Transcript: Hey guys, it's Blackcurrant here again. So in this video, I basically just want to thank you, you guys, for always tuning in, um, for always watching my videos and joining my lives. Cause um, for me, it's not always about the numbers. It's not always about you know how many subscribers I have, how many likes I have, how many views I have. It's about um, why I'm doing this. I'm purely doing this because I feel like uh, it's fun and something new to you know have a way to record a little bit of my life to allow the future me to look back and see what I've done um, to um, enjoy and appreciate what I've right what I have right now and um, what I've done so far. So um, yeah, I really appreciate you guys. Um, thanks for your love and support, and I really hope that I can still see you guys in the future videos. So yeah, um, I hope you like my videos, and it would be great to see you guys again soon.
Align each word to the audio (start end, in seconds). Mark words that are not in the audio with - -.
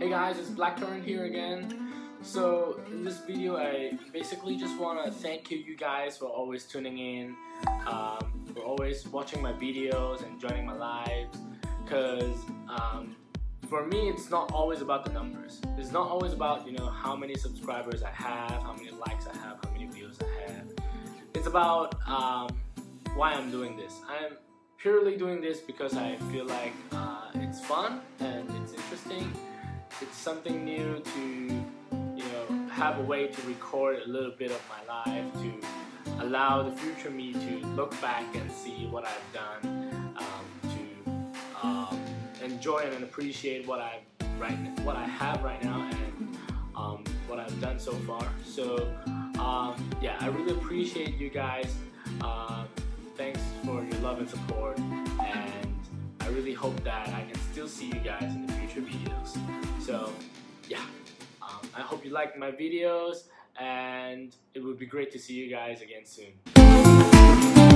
Hey 0.00 0.08
guys, 0.08 0.38
it's 0.38 0.48
Blackcurrant 0.48 1.04
here 1.04 1.26
again. 1.26 1.92
So 2.22 2.80
in 2.86 3.04
this 3.04 3.18
video, 3.18 3.58
I 3.58 3.98
basically 4.14 4.56
just 4.56 4.80
want 4.80 5.04
to 5.04 5.12
thank 5.12 5.50
you, 5.50 5.58
you 5.58 5.76
guys, 5.76 6.16
for 6.16 6.24
always 6.24 6.64
tuning 6.64 6.96
in, 6.96 7.36
um, 7.86 8.46
for 8.54 8.60
always 8.60 9.06
watching 9.08 9.42
my 9.42 9.52
videos 9.52 10.24
and 10.24 10.40
joining 10.40 10.64
my 10.64 10.72
lives. 10.72 11.36
Cause 11.84 12.34
um, 12.66 13.14
for 13.68 13.84
me, 13.84 14.08
it's 14.08 14.30
not 14.30 14.50
always 14.52 14.80
about 14.80 15.04
the 15.04 15.12
numbers. 15.12 15.60
It's 15.76 15.92
not 15.92 16.08
always 16.08 16.32
about 16.32 16.66
you 16.66 16.72
know 16.72 16.88
how 16.88 17.14
many 17.14 17.34
subscribers 17.34 18.02
I 18.02 18.10
have, 18.10 18.62
how 18.62 18.72
many 18.72 18.92
likes 18.92 19.26
I 19.26 19.36
have, 19.36 19.58
how 19.62 19.70
many 19.70 19.86
views 19.86 20.16
I 20.22 20.50
have. 20.50 20.66
It's 21.34 21.46
about 21.46 21.94
um, 22.08 22.48
why 23.14 23.34
I'm 23.34 23.50
doing 23.50 23.76
this. 23.76 24.00
I'm 24.08 24.38
purely 24.78 25.18
doing 25.18 25.42
this 25.42 25.60
because 25.60 25.94
I 25.94 26.16
feel 26.32 26.46
like 26.46 26.72
uh, 26.90 27.32
it's 27.34 27.60
fun 27.60 28.00
and 28.20 28.39
something 30.20 30.66
new 30.66 31.00
to 31.14 31.20
you 32.14 32.24
know 32.24 32.68
have 32.68 32.98
a 32.98 33.02
way 33.02 33.26
to 33.26 33.40
record 33.46 34.00
a 34.04 34.08
little 34.08 34.32
bit 34.38 34.50
of 34.50 34.62
my 34.68 34.94
life 34.94 35.32
to 35.32 35.50
allow 36.22 36.62
the 36.62 36.76
future 36.76 37.08
me 37.08 37.32
to 37.32 37.66
look 37.68 37.98
back 38.02 38.26
and 38.34 38.52
see 38.52 38.86
what 38.90 39.06
I've 39.06 39.32
done 39.32 40.14
um, 40.18 40.72
to 40.74 41.66
um, 41.66 42.00
enjoy 42.44 42.80
and 42.80 43.02
appreciate 43.02 43.66
what 43.66 43.80
I've 43.80 44.02
right 44.38 44.58
what 44.82 44.94
I 44.94 45.04
have 45.04 45.42
right 45.42 45.62
now 45.64 45.88
and 45.90 46.36
um, 46.76 47.02
what 47.26 47.40
I've 47.40 47.58
done 47.58 47.78
so 47.78 47.92
far. 47.92 48.26
So 48.44 48.92
um, 49.38 49.74
yeah, 50.02 50.18
I 50.20 50.26
really 50.26 50.52
appreciate 50.52 51.16
you 51.16 51.30
guys. 51.30 51.74
Um, 52.20 52.68
thanks 53.16 53.40
for 53.64 53.82
your 53.82 54.00
love 54.00 54.18
and 54.18 54.28
support, 54.28 54.78
and 54.78 55.80
I 56.20 56.28
really 56.28 56.52
hope 56.52 56.78
that 56.84 57.08
I 57.08 57.22
can 57.22 57.40
still 57.52 57.68
see 57.68 57.86
you 57.86 58.00
guys 58.00 58.24
in 58.24 58.46
the 58.46 58.52
future 58.52 58.82
videos. 58.82 59.69
So 59.90 60.12
yeah, 60.68 60.78
um, 61.42 61.68
I 61.74 61.80
hope 61.80 62.04
you 62.04 62.12
like 62.12 62.38
my 62.38 62.52
videos, 62.52 63.24
and 63.58 64.32
it 64.54 64.60
would 64.60 64.78
be 64.78 64.86
great 64.86 65.10
to 65.10 65.18
see 65.18 65.34
you 65.34 65.50
guys 65.50 65.82
again 65.82 66.06
soon. 66.06 67.69